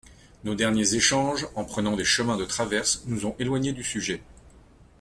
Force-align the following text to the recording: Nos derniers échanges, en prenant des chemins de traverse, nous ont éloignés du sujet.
Nos 0.45 0.55
derniers 0.55 0.95
échanges, 0.95 1.47
en 1.53 1.63
prenant 1.63 1.95
des 1.95 2.05
chemins 2.05 2.35
de 2.35 2.45
traverse, 2.45 3.03
nous 3.05 3.27
ont 3.27 3.35
éloignés 3.37 3.71
du 3.71 3.83
sujet. 3.83 4.23